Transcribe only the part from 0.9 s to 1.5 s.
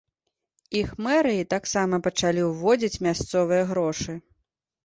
мэрыі